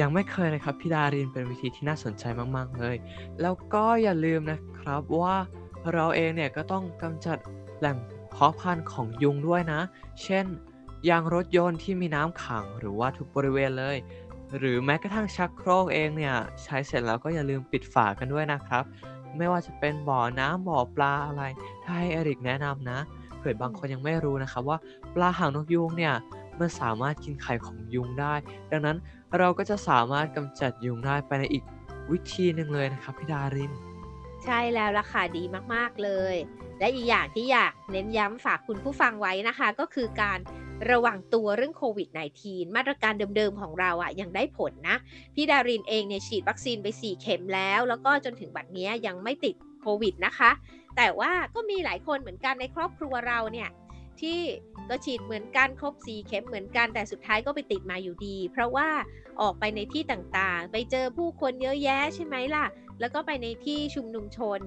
[0.00, 2.24] ยังไม่เคยเลยครับพี่ดารินเป็นวิธีที่น่าสนใจ
[2.56, 2.96] มากๆเลย
[3.40, 5.36] แล้วก็อย่าลืมนะครับว่า
[5.92, 7.38] เราเองเนี่ยก็ต้องกำจัด
[7.78, 7.96] แหล่ง
[8.30, 9.80] เพาะพันธุ์ของยุงด้วยนะ
[10.22, 10.44] เช่น
[11.08, 13.96] ยางรถยนต์ที่มีน้ำขังหรือว่าทุกบริเวณเลย
[14.58, 18.84] หรือแม้กระทั่งชักโครกเองเนี่ยใช้เสร็จแล้วก็อย่าลืมปิดฝากันด้วยนะครับ
[19.36, 21.42] ไม่ว่าจะเป็นบ่อน้ำบ่อปลาอะไร
[21.82, 22.98] ถ้าให้อริกแนะนำนะ
[23.38, 24.78] เผื่อบางคนยังไม่รู้นะครับว่า
[25.14, 26.14] ปลาหางนกยูงเนี่ย
[26.60, 28.34] มันสามารถกินไข่ของยุงได้
[28.72, 28.96] ดังนั้น
[29.38, 31.64] เราก็จะสามารถกำจัดยุงได้ไปในอีก
[32.10, 33.72] วิธีหนึ่งเลยนะครับพี่ดาริน
[34.44, 35.42] ใช่แล้วล่ะค่ะดี
[35.74, 36.36] มากๆเลย
[36.78, 40.38] และอีกอย่างที่อยากเน้นย้ำฝากคุณผู้ฟังไว้นะคะ ก็คือการ
[40.90, 42.08] ระวังตัวเรื่องโควิด
[42.42, 44.96] -19 มาตรการเดิมๆของเราอะ่ะยังได้ผลนะ
[45.34, 50.50] พี่ดารินเองเนี่ยฉีดวัคซีนไป 4 เข็มแล้ว แล้วก็จนถึงบัดนี้ยังไม่ติดโควิดนะคะ
[50.96, 53.68] แต่ว่าก็มีหลายคนเหมือนกันในครอบครัวเราเนี่ย
[54.22, 54.40] ที่
[54.88, 58.88] ก็ฉีดเหมือนกันครบ4เข็มเหมือนกันแต่สุดท้ายก็ไปติดมาอยู่ดี เพราะว่า
[59.40, 62.66] ออกไปในที่ต่างๆ ไปเจอผู้คนเยอะแยะใช่ไหมล่ะ
[63.00, 64.60] แล้วก็ไปในที่ชุมนุมชน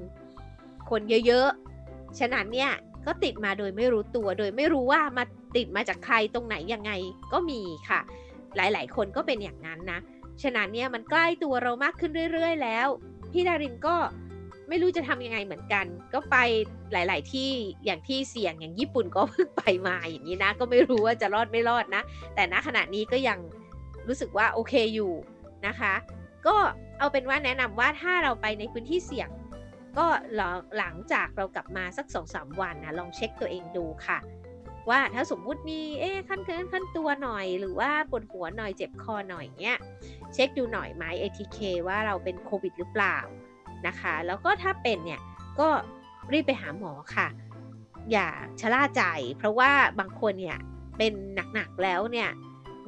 [0.90, 2.72] คนเยอะๆ ฉะนั้นเนี่ย
[3.06, 5.24] ก็ติดมาโดยไม่รู้ตัวโดยไม่รู้ว่ามา
[5.56, 6.92] ติดมาจากใครตรงไหนยังไง
[7.34, 8.00] ก็มีค่ะ
[8.56, 10.00] หลายๆ คนก็เป็นอย่างนั้นนะ
[10.42, 12.88] ฉะนั้นเนี่ยมันใกล้ตัวเรามากขึ้นเรื่อย ๆ แล้ว
[13.32, 13.96] พี่ดารินก็
[14.69, 16.36] ไม่รู้จะทำยังไงเหมือนกัน ก็ไป
[16.91, 17.51] หลาย ๆ ที่
[17.86, 22.03] อย่างที่เสี่ยงอย่างญี่ปุ่นก็เพิ่งไปมาอย่างนี้นะ ก็ไม่รู้ว่าจะรอดไม่รอดนะ
[22.36, 23.39] แต่ณขณะนี้ก็ยัง
[24.08, 25.12] รู้สึกว่าโอเคอยู่
[25.67, 25.93] นะคะ
[26.47, 26.55] ก็
[26.99, 29.29] เอาเป็นว่าแนะนำว่าถ้าเราไปในพื้นที่เสี่ยง
[29.97, 30.05] ก็
[30.77, 34.19] หลังจากเรากลับมาสักสองสามวันนะลองเช็คตัวเองดูค่ะ
[34.89, 39.77] ว่าถ้าสมมุติมีเอ๊ขั้นเกินขั้นตัวหน่อย หรือว่าปวดหัวหน่อยเจ็บคอหน่อยเนี้ย
[40.34, 43.17] เช็คดูหน่อยไหม ATK ว่าเราเป็นโควิดหรือเปล่า
[43.88, 45.22] นะคะ แล้วก็ถ้าเป็นเนี่ย
[45.60, 45.70] ก็
[46.32, 47.28] รีบไปหาหมอค่ะ
[48.12, 48.28] อย่า
[48.60, 49.04] ชะล่าใจ
[49.38, 50.58] เพราะว่าบางคนเนี่ย
[50.98, 51.13] เป็น
[51.54, 52.30] หนักๆแล้วเนี่ย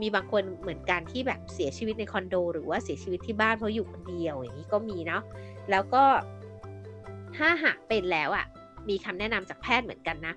[0.01, 5.23] มีบางคนเหมือนกันที่แบบเสียชีวิตในคอนโด หรือว่าเสียชีวิตที่บ้านเพราะอยู่คนเดียวอย่างนี้ก็มีเนาะ
[5.71, 6.03] แล้วก็
[7.37, 8.45] ถ้าหากเป็นแล้วอะ่ะ
[8.89, 10.33] มีคำแนะนำจากแพทย์เหมือนกันนะ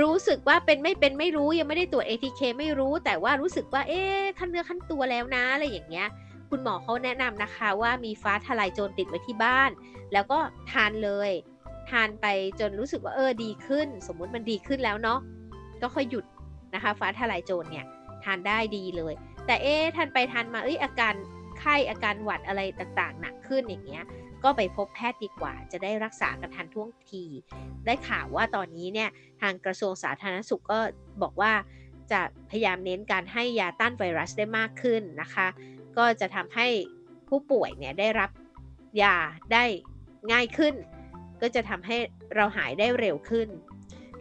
[0.00, 6.08] รู้สึกว่าเป็นไม่เป็นไม่รู้ยังไม่ได้ตรวจ ATK ไม่รู้ แต่ว่ารู้สึกว่าเอ๊ะขั้นเนื้อขั้นตัวแล้วนะอะไรอย่างเงี้ย
[6.50, 9.70] คุณหมอเขาแนะนำนะคะว่ามีฟ้าทลายโจรติดไว้ที่บ้าน
[10.12, 10.38] แล้วก็
[10.70, 11.30] ทานเลย
[11.90, 12.26] ทานไป
[12.60, 15.20] จนรู้สึกว่าเออดีขึ้น สมมุติมันดีขึ้นแล้วเนาะ
[15.82, 16.24] ก็ค่อยหยุด
[16.74, 17.84] นะคะ ฟ้าทลายโจรเนี่ย
[18.24, 19.14] ทานได้ดีเลย
[19.46, 21.14] แต่เอ๊ทานไปทานมาเอ้ยอาการ
[21.58, 24.04] ไข้อาการหวัดอะไรต่างๆหนักขึ้นอย่างเงี้ย
[24.44, 27.24] ก็ไปพบแพทย์ดีกว่า จะได้รักษากันทันท่วงที
[27.86, 30.78] ได้ข่าวว่าตอนนี้เนี่ยทางกระทรวงสาธารณสุขก็
[31.22, 31.52] บอกว่า
[32.12, 35.46] จะพยายามเน้นการให้ยาต้านไวรัสได้มากขึ้นนะคะ
[35.98, 36.66] ก็จะทำให้
[37.28, 38.30] ผู้ป่วยเนี่ยได้รับ
[39.02, 39.16] ยา
[39.52, 39.64] ได้
[40.32, 40.74] ง่ายขึ้น
[41.40, 41.96] ก็จะทำให้
[42.36, 43.48] เราหายได้เร็วขึ้น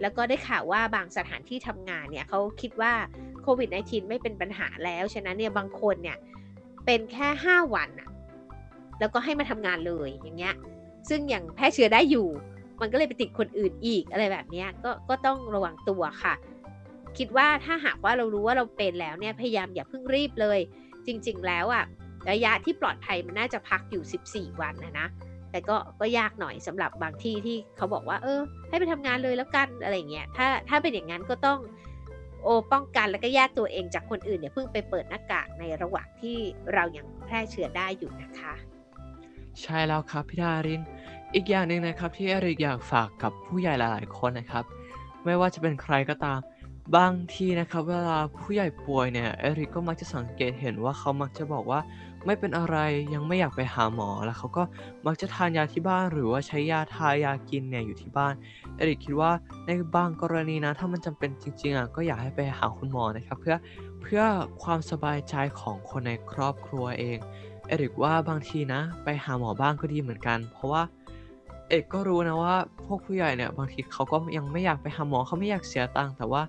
[0.01, 2.93] แล้วก็ได้ข่าวว่าบางสถานที่ทำงานเนี่ยเขาคิดว่า
[3.41, 6.17] โควิด -19 ไม่เป็นปัญหาแล้ว ฉะนั้นเนี่ยบางคนเนี่ย
[6.85, 8.09] เป็นแค่ 5 วันอะ
[8.99, 10.55] แล้วก็ให้มาทำงานเลยอย่างเงี้ย
[11.09, 12.27] ซึ่งอย่างแพร่เชื้อได้อยู่
[12.81, 16.33] มันก็เลยไปติดคนอื่นอีกอะไรแบบนี้ก็ก็ต้องระวังตัวค่ะ
[17.17, 20.59] คิดว่าถ้าหากว่าเรารู้ว่าเราเป็นแล้วเนี่ยพยายามอย่าเพิ่งรีบเลย
[21.07, 21.85] จริง ๆ แล้วอะ
[22.31, 25.07] ระยะที่ปลอดภัยมันน่าจะพักอยู่ 14 วันนะนะ
[25.51, 28.39] แต่ก็ก็ยากหน่อยสำหรับบางที่ที่เขาบอกว่า เออ
[28.69, 31.59] ให้ไปทำงานเลยแล้วกันอะไรเงี้ยถ้าถ้าเป็นอย่างนั้นก็ต้อง
[32.43, 36.37] โอป้องกันแล้วก็แยกตัวเองจากคนอื่นเนี่ยเพิ่งไปเปิดหน้ากากในระหว่างที่
[36.73, 38.53] เรายังแพร่เชื้อได้อยู่นะคะ
[39.61, 40.81] ใช่แล้วครับพี่ดาริน
[41.35, 44.63] อีกอย่างหนึ่งนะครับที่เอริกอยากฝากกับผู้ใหญ่หลายๆคนนะครับ
[45.25, 46.39] ไม่ว่าจะเป็นใครก็ตาม
[46.95, 51.79] บางทีนะครับเวลาผู้ใหญ่ป่วยเนี่ยเอริกก็มักจะสังเกตเห็นว่าเขามักจะบอกว่า
[52.25, 52.77] ไม่เป็นอะไร
[53.13, 54.63] ยังไม่อยากไปหาหมอแล้วเขาก็
[55.05, 58.33] มักจะทานยาที่บ้าน หรือว่าใช้ยาทายากินเนี่ยอยู่ที่บ้าน
[58.77, 59.31] เอริกคิดว่า
[59.65, 63.55] ในบางกรณีนะถ้ามันจำเป็นจริงๆอะก็อยากให้ไปหาคุณหมอนะครับเพื่อ
[64.01, 64.21] เพื่อ
[64.63, 67.17] ความสบายใจของคนในครอบครัวเอง
[67.67, 70.83] เอริกว่าบางทีนะ ไปหาหมอบ้างก็ดีเหมือนกัน เพราะว่า
[71.69, 76.43] เอกก็รู้นะว่าพวกผู้ใหญ่เนี่ยบางทีเขาก็ยังไม่อยากไปหาหมอเขาไม่อยากเสียตังค์แต่ว่า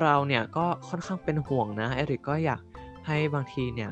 [0.00, 2.62] เราเนี่ยก็ค่อนข้างเป็นห่วงนะเอริกก็อยาก
[3.06, 3.90] ให้บางทีเนี่ย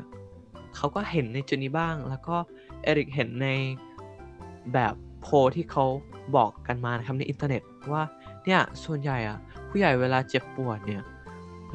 [0.75, 2.35] เขาก็เห็นในจุดนี้บ้าง แล้วก็
[2.83, 3.47] เอริกเห็นใน
[4.73, 5.85] แบบโพที่เขา
[6.35, 7.61] บอกกันมานะครับในอินเทอร์เน็ต
[7.91, 8.03] ว่า
[8.45, 9.37] เนี่ยส่วนใหญ่อะ
[9.69, 11.03] ผู้ใหญ่เวลาเจ็บปวดเนี่ย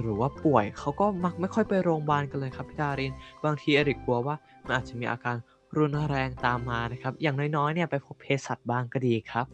[0.00, 3.12] หรือว่าป่วยเขาก็มักไม่ค่อยไปโรงพยาบาลกันเลยครับพี่ดาริน
[3.44, 5.36] บางทีเอริกกลัวว่ามันอาจจะมีอาการ
[5.76, 9.46] รุนแรงตามมานะครับ อย่างน้อยๆเนี่ยไปพบเภสัชบ้างก็ดีครับ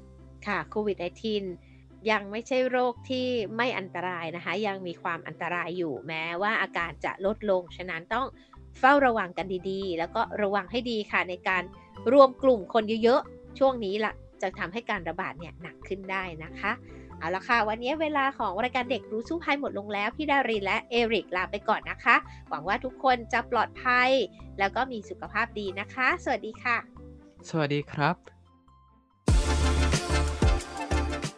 [0.47, 1.72] ค่ะโควิด -19
[2.11, 8.27] ยังไม่ใช่โรคที่ไม่อันตรายนะคะ ยังมีความอันตรายอยู่แม้ว่าอาการจะลดลง ฉะนั้นต้อง
[8.79, 11.63] เฝ้าระวังกันดีๆ แล้วก็ระวังให้ดีค่ะในการ
[12.13, 14.13] รวมกลุ่มคนเยอะๆ ช่วงนี้ละ
[14.43, 16.73] จะทำให้การระบาดเนี่ยหนักขึ้นได้นะคะ
[17.19, 22.17] เอาละค่ะ วันนี้เวลาของรายการเด็กรู้สู้ภัยหมดลงแล้ว พี่ดารินและเอริกลาไปก่อนนะคะ
[22.49, 24.11] หวังว่าทุกคนจะปลอดภัย
[24.59, 26.77] แล้วก็มีสุขภาพดีนะคะ สวัสดีค่ะ
[27.51, 28.42] สวัสดีครับ